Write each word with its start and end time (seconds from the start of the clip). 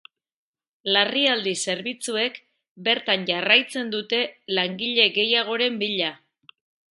Larrialdi 0.95 1.51
zerbitzuek 1.65 2.39
bertan 2.87 3.27
jarraitzen 3.29 3.93
dute 3.97 4.23
langile 4.61 5.07
gehiagoren 5.19 5.79
bila. 5.85 6.11